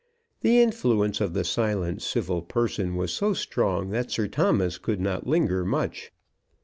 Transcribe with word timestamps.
The 0.39 0.59
influence 0.59 1.21
of 1.21 1.35
the 1.35 1.43
silent, 1.43 2.01
civil 2.01 2.41
person 2.41 2.95
was 2.95 3.13
so 3.13 3.33
strong 3.35 3.89
that 3.91 4.09
Sir 4.09 4.27
Thomas 4.27 4.79
could 4.79 4.99
not 4.99 5.27
linger 5.27 5.63
much. 5.63 6.11